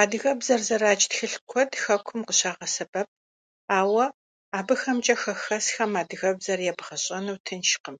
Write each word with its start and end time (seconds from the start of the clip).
Адыгэбзэр 0.00 0.60
зэрадж 0.66 1.02
тхылъ 1.10 1.38
куэд 1.48 1.70
хэкум 1.82 2.20
къыщагъэсэбэп, 2.28 3.08
ауэ 3.78 4.04
абыхэмкӀэ 4.58 5.14
хэхэсхэм 5.22 5.92
адыгэбзэр 6.00 6.60
ебгъэщӀэну 6.70 7.40
тыншкъым. 7.44 7.96